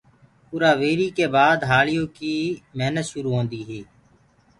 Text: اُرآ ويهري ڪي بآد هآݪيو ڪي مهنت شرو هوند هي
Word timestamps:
اُرآ 0.53 0.71
ويهري 0.79 1.07
ڪي 1.17 1.25
بآد 1.35 1.59
هآݪيو 1.69 2.03
ڪي 2.17 2.33
مهنت 2.77 3.05
شرو 3.11 3.29
هوند 3.33 3.51
هي 3.69 3.81